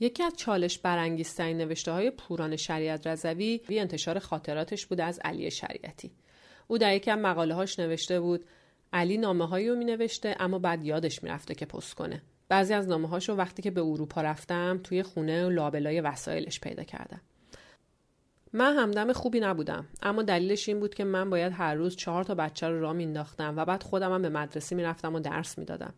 [0.00, 6.10] یکی از چالش برانگیزترین نوشته های پوران شریعت رضوی انتشار خاطراتش بود از علی شریعتی.
[6.68, 8.44] او در یکی از مقاله هاش نوشته بود
[8.92, 12.22] علی نامه هایی رو می نوشته اما بعد یادش می‌رفته که پست کنه.
[12.48, 16.82] بعضی از نامه هاشو وقتی که به اروپا رفتم توی خونه و لابلای وسایلش پیدا
[16.82, 17.20] کردم.
[18.52, 22.34] من همدم خوبی نبودم اما دلیلش این بود که من باید هر روز چهار تا
[22.34, 25.94] بچه رو را مینداختم و بعد خودم هم به مدرسه می‌رفتم و درس می‌دادم.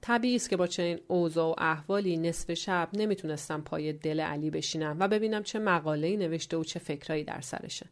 [0.00, 4.96] طبیعی است که با چنین اوضاع و احوالی نصف شب نمی‌تونستم پای دل علی بشینم
[5.00, 7.86] و ببینم چه مقاله‌ای نوشته و چه فکرایی در سرشه.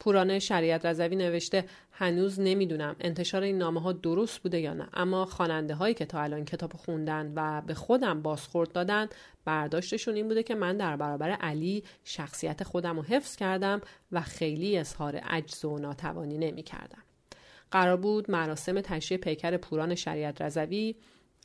[0.00, 5.24] پورانه شریعت رضوی نوشته هنوز نمی‌دونم انتشار این نامه ها درست بوده یا نه اما
[5.24, 9.08] خواننده هایی که تا الان کتاب خوندن و به خودم بازخورد دادن
[9.44, 13.80] برداشتشون این بوده که من در برابر علی شخصیت خودم رو حفظ کردم
[14.12, 17.02] و خیلی اظهار عجز و ناتوانی نمی کردم.
[17.70, 20.94] قرار بود مراسم تشریح پیکر پوران شریعت رضوی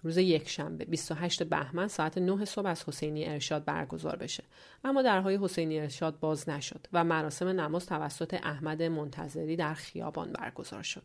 [0.03, 4.43] روز یکشنبه 28 بهمن ساعت 9 صبح از حسینی ارشاد برگزار بشه.
[4.83, 10.83] اما درهای حسینی ارشاد باز نشد و مراسم نماز توسط احمد منتظری در خیابان برگزار
[10.83, 11.03] شد.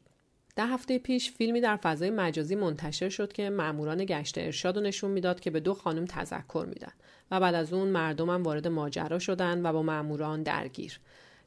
[0.56, 5.10] در هفته پیش فیلمی در فضای مجازی منتشر شد که ماموران گشت ارشاد و نشون
[5.10, 6.92] می‌داد که به دو خانم تذکر میدن
[7.30, 11.00] و بعد از اون مردمم وارد ماجرا شدن و با ماموران درگیر.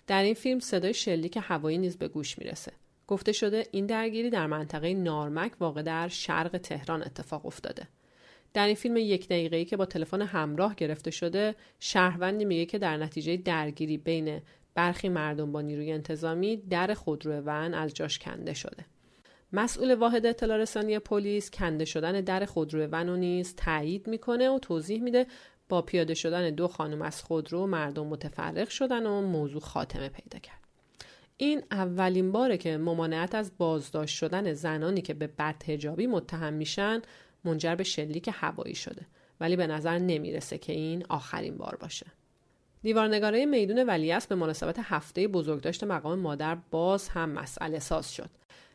[0.08, 2.72] در این فیلم صدای شلیک هوایی نیز به گوش می‌رسه.
[3.12, 7.88] گفته شده این درگیری در منطقه نارمک واقع در شرق تهران اتفاق افتاده.
[8.54, 12.98] در این فیلم یک دقیقه‌ای که با تلفن همراه گرفته شده شهروندی میگه که در
[12.98, 14.42] نتیجه درگیری بین
[14.76, 18.86] برخی مردم با نیروی انتظامی در خودرو ون از جاش کنده شده.
[19.54, 24.60] مسئول واحد اطلاع رسانی پلیس کنده شدن در خودرو ون رو نیز تایید می‌کنه و
[24.60, 25.28] توضیح میده
[25.70, 30.61] با پیاده شدن دو خانم از خودرو مردم متفرق شدن و موضوع خاتمه پیدا کرد.
[31.42, 37.02] این اولین باره که ممانعت از بازداشت شدن زنانی که به بدهجابی متهم میشن
[37.44, 39.06] منجر به شلیک هوایی شده.
[39.40, 42.06] ولی به نظر نمی‌رسه که این آخرین بار باشه.
[42.82, 48.30] دیوارنگاره میدون ولیعصر به مناسبت هفته بزرگداشت مقام مادر باز هم مسئله ساز شد.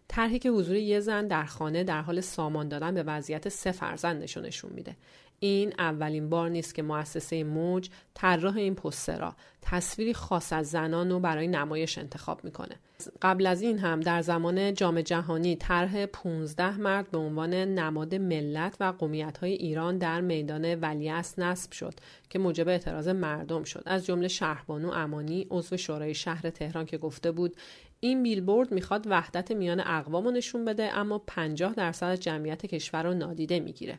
[0.09, 4.37] طرحی که حضور یه زن در خانه در حال سامان دادن به وضعیت سه فرزندش
[4.37, 4.97] نشون میده.
[5.41, 11.21] این اولین بار نیست که مؤسسه موج طراح این پسترا تصویری خاص از زنان رو
[11.21, 12.77] برای نمایش انتخاب می‌کنه.
[13.23, 18.77] قبل از این هم در زمان جام جهانی طرح 15 مرد به عنوان نماد ملت
[18.81, 21.95] و قومیت های ایران در میدان ولیعصر نصب شد
[22.31, 23.83] که موجب اعتراض مردم شد.
[23.87, 27.57] از جمله شهربانو امانی عضو شورای شهر تهران که گفته بود
[28.01, 33.61] این بیلبورد می‌خواد وحدت میان اقوام نشون بده اما 50 درصد جمعیت کشور رو نادیده
[33.61, 33.99] می‌گیره.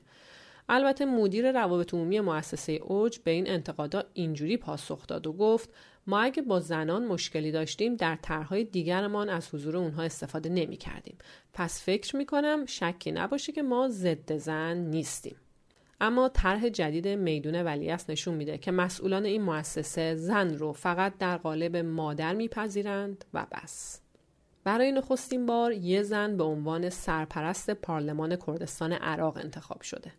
[0.70, 5.70] البته مدیر روابط عمومی مؤسسه اوج به این انتقادا اینجوری پاسخ داد و گفت
[6.07, 11.18] ما اگه با زنان مشکلی داشتیم در طرحهای دیگرمان از حضور اونها استفاده نمی کردیم.
[11.53, 15.36] پس فکر می کنم شکی نباشه که ما ضد زن نیستیم.
[16.01, 21.38] اما طرح جدید میدون ولیعصر نشون میده که مسئولان این مؤسسه زن رو فقط در
[21.38, 24.01] قالب مادر میپذیرند و بس.
[24.63, 30.11] برای نخستین بار یه زن به عنوان سرپرست پارلمان کردستان عراق انتخاب شده.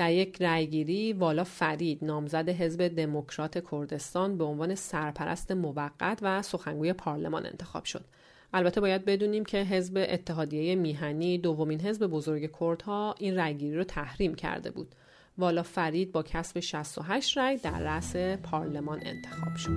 [0.00, 6.92] در یک رأیگیری والا فرید نامزد حزب دموکرات کردستان به عنوان سرپرست موقت و سخنگوی
[6.92, 8.04] پارلمان انتخاب شد.
[8.52, 14.34] البته باید بدونیم که حزب اتحادیه میهنی دومین حزب بزرگ کردها این رأیگیری رو تحریم
[14.34, 14.94] کرده بود.
[15.38, 19.70] والا فرید با کسب 68 رأی در رأس پارلمان انتخاب شد.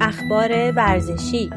[0.00, 1.50] اخبار ورزشی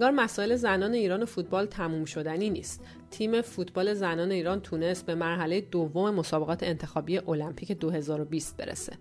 [0.00, 2.80] انگار مسائل زنان ایران و فوتبال تموم شدنی نیست.
[3.10, 8.92] تیم فوتبال زنان ایران تونست به مرحله دوم مسابقات انتخابی المپیک 2020 برسه.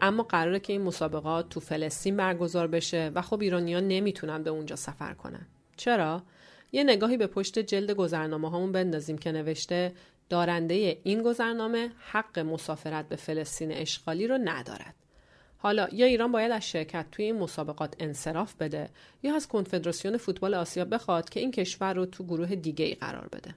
[0.00, 4.76] اما قراره که این مسابقات تو فلسطین برگزار بشه و خب ایرانیان نمی‌تونن به اونجا
[4.76, 5.46] سفر کنن.
[5.76, 6.22] چرا؟
[6.72, 9.92] یه نگاهی به پشت جلد گذرنامه هامون بندازیم که نوشته
[10.28, 14.94] دارنده این گذرنامه حق مسافرت به فلسطین اشغالی رو ندارد.
[15.64, 18.88] حالا یا ایران باید از شرکت توی این مسابقات انصراف بده
[19.22, 23.28] یا از کنفدراسیون فوتبال آسیا بخواد که این کشور رو تو گروه دیگه ای قرار
[23.32, 23.54] بده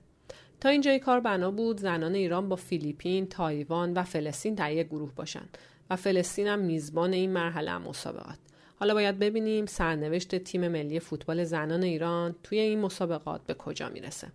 [0.59, 5.11] تا اینجای کار بنا بود زنان ایران با فیلیپین، تایوان و فلسطین در یک گروه
[5.15, 5.45] باشن
[5.89, 8.37] و فلسطین هم میزبان این مرحله مسابقات.
[8.79, 14.27] حالا باید ببینیم سرنوشت تیم ملی فوتبال زنان ایران توی این مسابقات به کجا می‌رسه.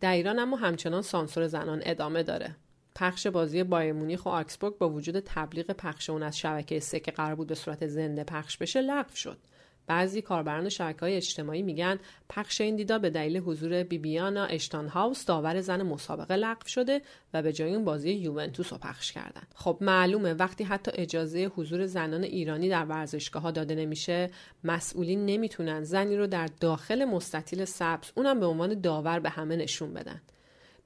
[0.00, 2.56] در ایران اما همچنان سانسور زنان ادامه داره.
[2.98, 7.10] پخش بازی بایر مونیخ و آکسبورگ با وجود تبلیغ پخش اون از شبکه سه که
[7.10, 9.38] قرار بود به صورت زنده پخش بشه لغو شد.
[9.86, 15.24] بعضی کاربران شبکه های اجتماعی میگن پخش این دیدا به دلیل حضور بیبیانا اشتان هاوس
[15.24, 17.02] داور زن مسابقه لغو شده
[17.34, 19.42] و به جای اون بازی یوونتوس رو پخش کردن.
[19.54, 24.30] خب معلومه وقتی حتی اجازه حضور زنان ایرانی در ورزشگاه ها داده نمیشه
[24.64, 29.94] مسئولین نمی‌تونن زنی رو در داخل مستطیل سبز اونم به عنوان داور به همه نشون
[29.94, 30.20] بدن.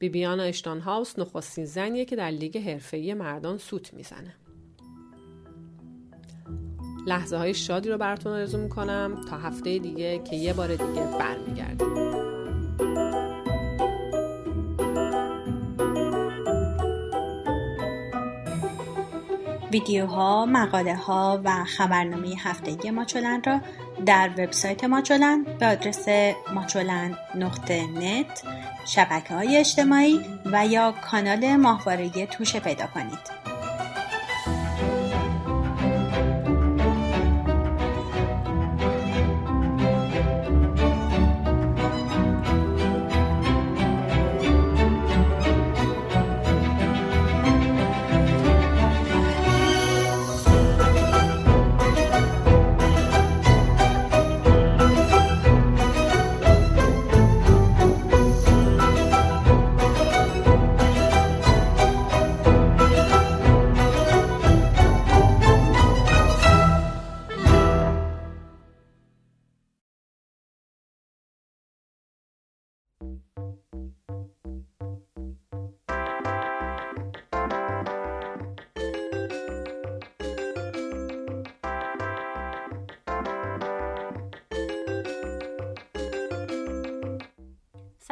[0.03, 4.35] بیبیانا اشتان هاوس نخستین زنیه که در لیگ حرفه‌ای مردان سوت می‌زنه.
[7.07, 9.21] لحظه های شادی رو براتون آرزو می‌کنم.
[9.31, 12.23] تا هفته دیگه که یه بار دیگه برمیگردیم.
[19.73, 23.61] ویدیوها، مقاله ها و خبرنامه هفتگی ماچولن را
[24.07, 26.07] در وبسایت ماچولن به آدرس
[26.55, 28.43] ماچولن نقطه نت
[28.85, 33.42] شبکه های اجتماعی و یا کانال ماهواره توشه پیدا کنید.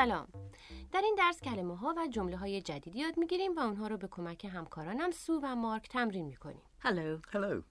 [0.01, 0.29] سلام.
[0.93, 4.09] در این درس کلمه ها و جمله های جدیدی یاد می‌گیریم و اونها رو به
[4.09, 6.63] کمک همکارانم سو و مارک تمرین می‌کنیم.
[6.83, 7.33] Hello.
[7.33, 7.63] Hello.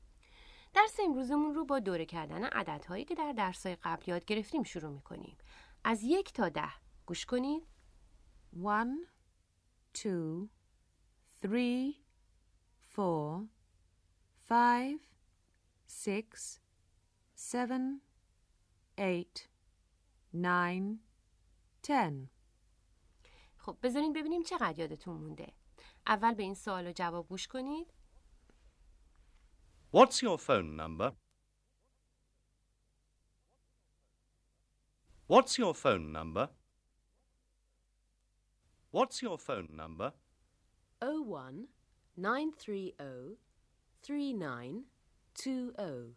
[0.73, 5.38] درس امروزمون رو با دوره کردن عددهایی که در درسهای قبل یاد گرفتیم شروع می‌کنیم.
[5.84, 6.71] از یک تا ده.
[7.05, 7.63] گوش کنید.
[8.55, 9.07] One,
[9.97, 10.47] two,
[11.43, 11.93] three,
[12.95, 13.47] four,
[14.49, 14.99] five,
[15.88, 16.59] six,
[17.36, 18.01] seven,
[18.97, 19.47] eight,
[20.34, 21.09] nine,
[21.89, 22.29] ten.
[23.57, 25.53] خب بذارین ببینیم چقدر یادتون مونده
[26.07, 27.93] اول به این سوال و جواب گوش کنید
[29.93, 31.11] What's your phone number?
[35.27, 36.49] What's your phone number?
[38.93, 40.13] What's your phone number?
[41.01, 41.69] 01
[42.17, 42.95] 930
[44.01, 46.15] 3920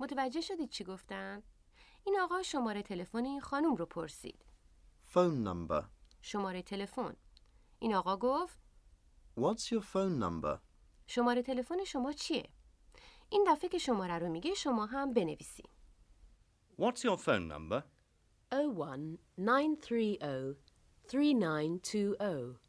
[0.00, 1.42] متوجه شدید چی گفتن؟
[2.04, 4.45] این آقا شماره تلفن این خانم رو پرسید
[5.16, 5.84] Phone number.
[6.22, 7.16] شماره تلفن
[7.78, 8.58] این آقا گفت
[9.38, 10.58] What's your phone number?
[11.06, 12.48] شماره تلفن شما چیه؟
[13.30, 15.68] این دفعه که شماره رو میگه شما هم بنویسید
[16.80, 17.82] What's your phone number?
[18.52, 20.18] 01 930
[21.08, 22.60] 3920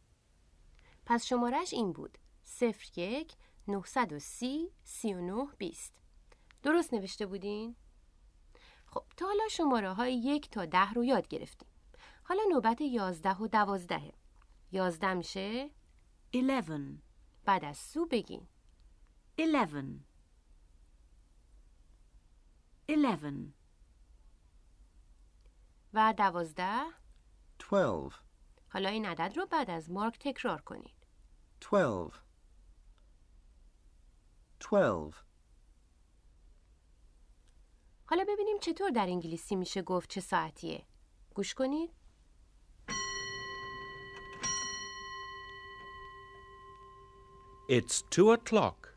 [1.06, 2.18] پس شمارش این بود
[2.98, 3.34] 01
[3.68, 5.94] 930 39 20
[6.64, 7.76] درست نوشته بودین؟
[8.86, 11.70] خب تا حالا شماره های یک تا ده رو یاد گرفتیم
[12.30, 14.14] حالا نوبت یازده و دوازدهه
[14.72, 15.70] یازده میشه
[16.36, 17.02] Eleven.
[17.46, 18.48] بعد از سو بگین
[19.42, 20.00] Eleven.
[22.92, 23.54] Eleven.
[25.94, 26.82] و دوازده
[27.64, 28.14] Twelve.
[28.70, 31.08] حالا این عدد رو بعد از مارک تکرار کنید
[31.62, 32.14] Twelve.
[34.64, 35.16] Twelve.
[38.06, 40.86] حالا ببینیم چطور در انگلیسی میشه گفت چه ساعتیه
[41.36, 41.97] گوش کنید
[47.70, 48.88] It's two o'clock.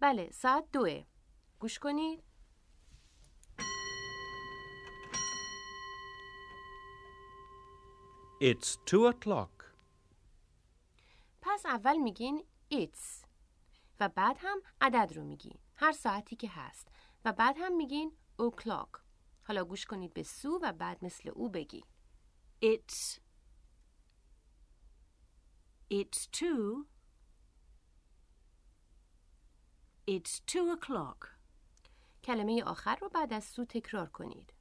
[0.00, 1.04] بله ساعت دوه
[1.60, 2.22] گوش کنید
[8.40, 9.64] It's two o'clock.
[11.42, 13.26] پس اول میگین it's
[14.00, 16.88] و بعد هم عدد رو میگین هر ساعتی که هست
[17.24, 18.12] و بعد هم میگین
[18.42, 19.00] o'clock
[19.44, 21.84] حالا گوش کنید به سو و بعد مثل او بگی
[22.64, 23.18] It's.
[25.92, 26.86] It's two.
[30.08, 31.28] It's two o'clock.
[32.24, 34.52] کلمه آخر رو بعد از سو تکرار کنید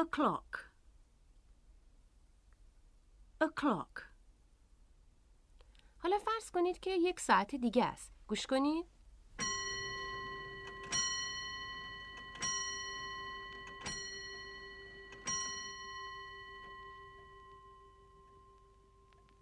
[0.00, 0.58] O'clock.
[3.44, 4.02] O'clock.
[5.98, 8.86] حالا فرض کنید که یک ساعت دیگه است گوش کنید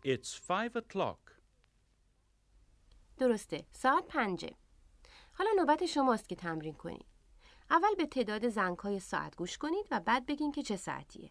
[0.05, 1.32] It's five o'clock.
[3.16, 4.57] درسته ساعت پنجه
[5.39, 7.07] حالا نوبت شماست که تمرین کنید
[7.70, 11.30] اول به تعداد زنگهای ساعت گوش کنید و بعد بگین که چه ساعتیه.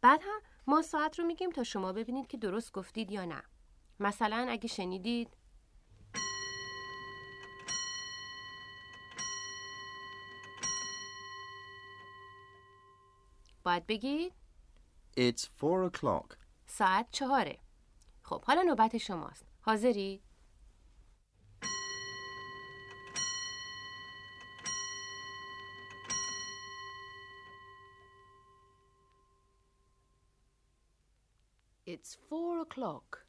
[0.00, 3.42] بعد هم ما ساعت رو میگیم تا شما ببینید که درست گفتید یا نه.
[4.00, 5.36] مثلا اگه شنیدید.
[13.64, 14.32] باید بگید.
[15.16, 16.36] It's four o'clock.
[16.66, 17.58] ساعت چهاره.
[18.22, 19.44] خب حالا نوبت شماست.
[19.60, 20.22] حاضری؟
[32.00, 33.24] It's four o'clock.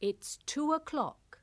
[0.00, 1.38] It's two o'clock.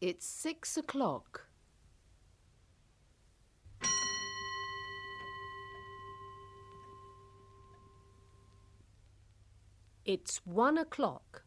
[0.00, 1.47] It's six o'clock.
[10.08, 11.42] It's one o'clock.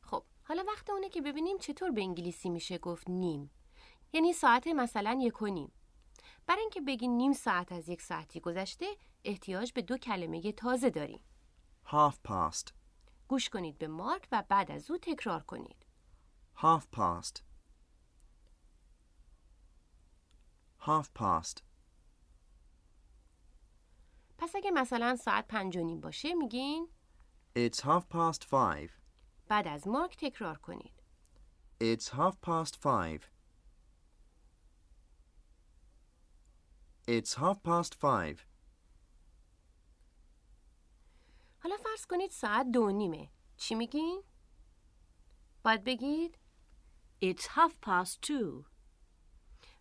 [0.00, 3.50] خب حالا وقت اونه که ببینیم چطور به انگلیسی میشه گفت نیم
[4.12, 5.72] یعنی ساعت مثلا یک و نیم
[6.46, 8.86] برای اینکه بگین نیم ساعت از یک ساعتی گذشته
[9.24, 11.20] احتیاج به دو کلمه تازه داریم
[11.86, 12.72] Half past.
[13.28, 15.86] گوش کنید به مارک و بعد از او تکرار کنید
[16.56, 17.42] Half past.
[20.80, 21.69] Half past.
[24.40, 26.88] پس اگه مثلا ساعت پنج و نیم باشه میگین
[27.58, 28.90] It's half past five.
[29.48, 31.02] بعد از مارک تکرار کنید
[31.82, 33.20] It's half past five.
[37.08, 38.38] It's half past five.
[41.62, 44.22] حالا فرض کنید ساعت دو و نیمه چی میگین؟
[45.64, 46.38] باید بگید
[47.24, 48.64] It's half past two.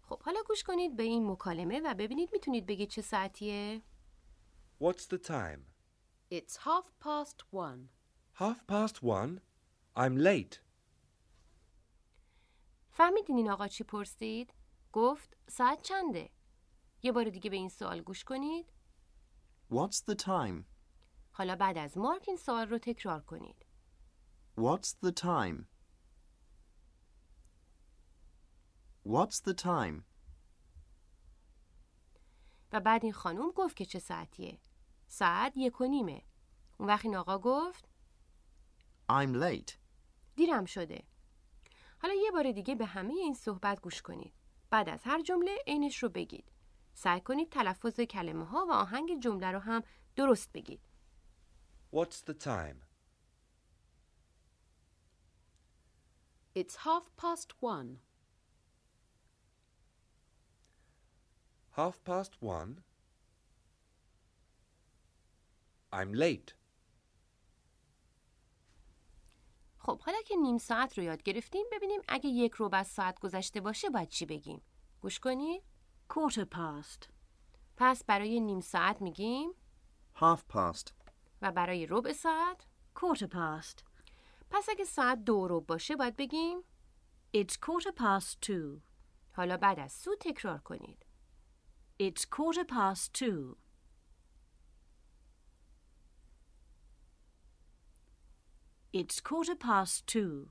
[0.01, 3.81] خب حالا گوش کنید به این مکالمه و ببینید می‌تونید بگید چه ساعتیه
[4.79, 5.65] What's the time?
[6.31, 7.89] It's half past one.
[8.35, 9.41] Half past one?
[9.95, 10.59] I'm late.
[12.91, 14.53] فهمیدین این آقا چی پرسید؟
[14.93, 16.29] گفت ساعت چنده؟
[17.03, 18.73] یه بار دیگه به این سوال گوش کنید
[19.71, 20.63] What's the time?
[21.31, 23.65] حالا بعد از مارک این سوال رو تکرار کنید
[24.57, 25.63] What's the time?
[29.05, 30.03] What's the time?
[32.71, 34.59] و بعد این خانوم گفت که چه ساعتیه
[35.09, 36.21] ساعت یک و نیمه
[36.77, 37.89] اون وقت این آقا گفت
[39.11, 39.71] I'm late.
[40.35, 41.03] دیرم شده
[42.01, 44.33] حالا یه بار دیگه به همه این صحبت گوش کنید
[44.69, 46.51] بعد از هر جمله عینش رو بگید
[46.93, 49.83] سعی کنید تلفظ کلمه ها و آهنگ جمله رو هم
[50.15, 50.81] درست بگید
[51.93, 52.77] What's the time?
[56.55, 57.89] It's half past one.
[61.71, 62.71] Half past one?
[65.93, 66.53] I'm late.
[69.77, 73.61] خب حالا که نیم ساعت رو یاد گرفتیم ببینیم اگه یک رو از ساعت گذشته
[73.61, 74.61] باشه باید چی بگیم
[75.01, 75.63] گوش کنید
[76.13, 77.07] Quarter past.
[77.77, 79.51] پس برای نیم ساعت میگیم
[80.15, 80.91] Half past.
[81.41, 82.67] و برای ربع ساعت
[82.99, 83.83] Quarter past.
[84.49, 86.57] پس اگه ساعت دو ربع باشه باید بگیم
[87.37, 88.81] It's quarter past two.
[89.33, 91.05] حالا بعد از سو تکرار کنید
[92.03, 93.55] It's quarter past two.
[98.91, 100.49] It's quarter past two.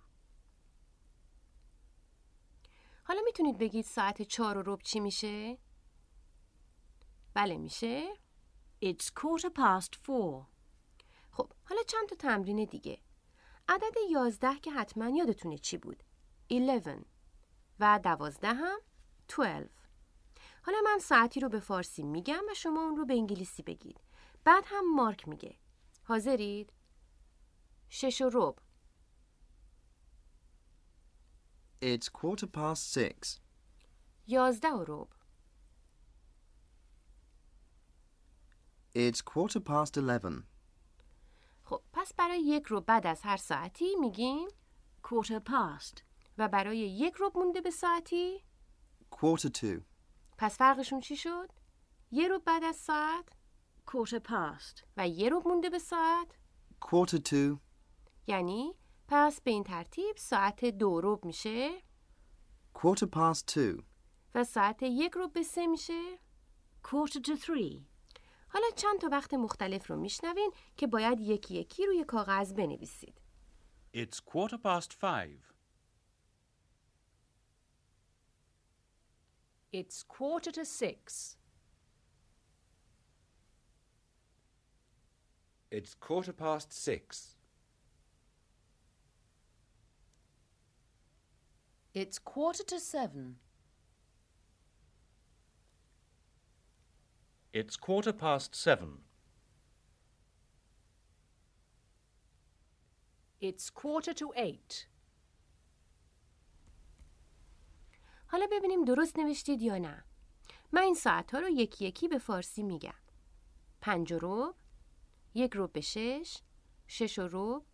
[3.04, 5.58] حالا می‌تونید بگید ساعت چهار و ربع چی میشه؟
[7.34, 8.08] بله میشه
[8.84, 10.46] It's quarter past four.
[11.30, 12.98] خب حالا چند تا تمرین دیگه
[13.68, 16.02] عدد یازده که حتما یادتونه چی بود
[16.50, 17.04] 11
[17.80, 18.78] و دوازده هم
[19.36, 19.70] 12
[20.62, 24.00] حالا من ساعتی رو به فارسی میگم و شما اون رو به انگلیسی بگید
[24.44, 25.56] بعد هم مارک میگه
[26.02, 26.72] حاضرید؟
[27.88, 28.62] شش و ربع
[31.82, 33.38] It's quarter past six.
[34.26, 35.16] یازده و ربع
[38.96, 40.42] It's quarter past eleven.
[41.64, 44.48] خب پس برای یک رو بعد از هر ساعتی میگیم
[45.04, 46.00] Quarter past.
[46.38, 48.44] و برای یک رو مونده به ساعتی
[49.12, 49.80] Quarter to.
[50.38, 51.52] پس فرقشون چی شد؟
[52.10, 53.28] یه رو بعد از ساعت
[53.90, 54.82] Quarter past.
[54.96, 56.38] و یه رو مونده به ساعت
[56.84, 57.67] Quarter to.
[58.28, 58.74] یعنی
[59.08, 61.70] پس به این ترتیب ساعت دو ربع میشه
[62.78, 63.82] Quarter past two.
[64.34, 66.18] و ساعت یک رو به سه میشه
[66.84, 67.80] Quarter to three.
[68.48, 73.20] حالا چند تا وقت مختلف رو میشنوین که باید یکی یکی روی کاغذ بنویسید
[73.94, 75.40] It's quarter past five.
[79.72, 81.36] It's quarter to six.
[85.70, 87.37] It's quarter past six.
[91.94, 93.36] It's quarter to seven.
[97.52, 98.98] It's quarter past seven.
[103.40, 104.88] It's quarter to eight.
[108.30, 110.04] حالا ببینیم درست نوشتید یا نه
[110.72, 112.94] من این ساعت ها رو یکی یکی به فارسی میگم
[113.80, 114.58] پنج و ربع
[115.34, 116.38] یک ربع به شش
[116.86, 117.64] شش و ربع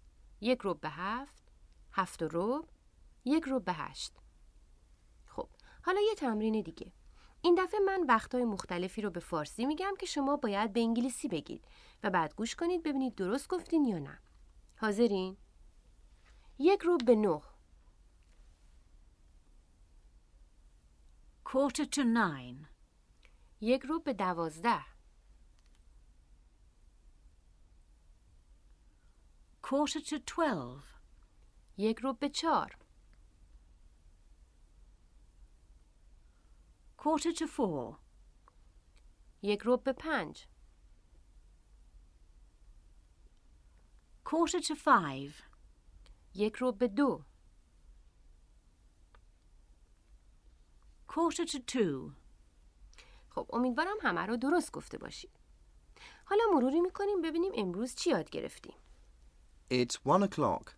[0.40, 1.52] یک ربع به هفت
[1.92, 2.68] هفت و ربع
[3.24, 4.12] یک رو به هشت.
[5.26, 5.48] خب
[5.82, 6.92] حالا یه تمرین دیگه.
[7.40, 11.64] این دفعه من وقتهای مختلفی رو به فارسی میگم که شما باید به انگلیسی بگید
[12.02, 14.18] و بعد گوش کنید ببینید درست گفتین یا نه.
[14.76, 15.36] حاضرین؟
[16.58, 17.42] یک رو به نه.
[21.48, 22.66] Quarter to nine.
[23.60, 24.84] یک رو به دوازده.
[29.62, 30.84] Quarter to twelve.
[31.76, 32.83] یک رو به چار
[37.04, 37.96] Quarter to four.
[39.42, 40.46] یک رو به پنج
[44.24, 45.32] Quarter to five.
[46.34, 47.24] یک رو به دو
[51.08, 52.12] Quarter to two.
[53.30, 55.30] خب امیدوارم همه رو درست گفته باشید
[56.24, 58.74] حالا مروری می‌کنیم ببینیم امروز چی یاد گرفتیم
[59.70, 60.74] It's one o'clock.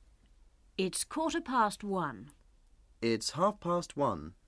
[0.79, 2.31] It's quarter past one.
[3.03, 4.46] It's half past one.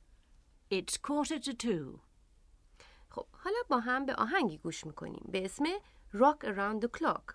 [0.71, 2.01] It's quarter to two.
[3.09, 5.64] خب حالا با هم به آهنگی گوش می‌کنیم به اسم
[6.14, 7.35] Rock Around the Clock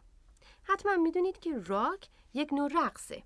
[0.63, 3.23] حتما می‌دونید که راک یک نوع رقصه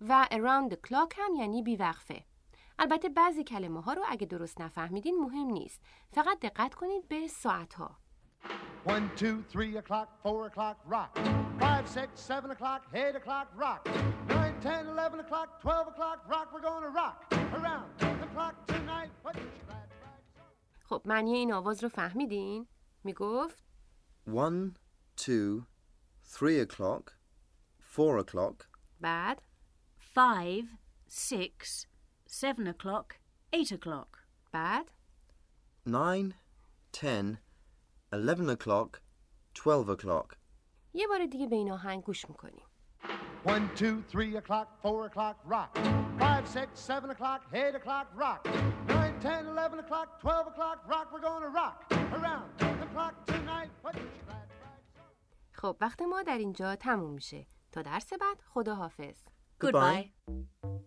[0.00, 2.24] و Around the Clock هم یعنی بیوقفه
[2.78, 5.82] البته بعضی کلمه ها رو اگه درست نفهمیدین مهم نیست
[6.12, 7.98] فقط دقت کنید به ساعت ها
[8.84, 11.10] One, two, three o'clock, four o'clock, rock.
[11.58, 13.80] Five, six, seven o'clock, eight o'clock, rock.
[14.28, 16.46] Nine, ten, eleven o'clock, twelve o'clock, rock.
[16.52, 17.16] We're gonna rock
[17.58, 19.11] around the clock tonight.
[19.23, 20.51] Put your glad rags on.
[20.89, 22.67] خب معنی این آواز رو فهمیدین؟
[23.03, 23.63] میگفت
[24.27, 24.73] One,
[25.17, 25.65] two,
[26.35, 27.11] three o'clock,
[27.95, 28.65] four o'clock,
[29.01, 29.41] بعد
[30.15, 30.65] Five,
[31.07, 31.87] six,
[32.27, 33.07] seven o'clock,
[33.53, 34.17] eight o'clock.
[34.51, 34.85] بعد
[35.85, 36.33] nine,
[36.91, 37.37] ten,
[38.13, 38.99] eleven o'clock,
[39.55, 40.35] twelve o'clock.
[40.93, 42.65] یه بار دیگه به این آهنگ گوش میکنیم
[43.45, 45.77] One, two, three o'clock, four o'clock, rock.
[46.18, 48.40] Five, six, seven o'clock, eight o'clock, rock.
[48.88, 51.06] Nine, ten, eleven o'clock, twelve o'clock, rock.
[51.12, 51.76] We're gonna rock
[52.18, 53.70] around the clock tonight.
[53.84, 54.48] Put your glad.
[55.52, 59.16] خب وقت ما در اینجا تموم میشه تا درس بعد خدا حافظ
[59.64, 60.10] Goodbye.
[60.26, 60.77] Goodbye.